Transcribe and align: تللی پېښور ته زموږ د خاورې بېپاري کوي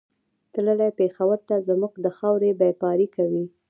تللی 0.53 0.89
پېښور 0.99 1.37
ته 1.47 1.55
زموږ 1.67 1.93
د 2.03 2.05
خاورې 2.17 2.57
بېپاري 2.59 3.07
کوي 3.15 3.45